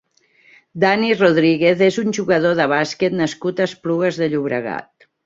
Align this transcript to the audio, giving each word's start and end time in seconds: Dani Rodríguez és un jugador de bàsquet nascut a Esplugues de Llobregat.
Dani 0.83 1.11
Rodríguez 1.17 1.83
és 1.87 1.99
un 2.03 2.15
jugador 2.19 2.55
de 2.61 2.67
bàsquet 2.71 3.19
nascut 3.21 3.63
a 3.63 3.69
Esplugues 3.73 4.19
de 4.23 4.31
Llobregat. 4.33 5.07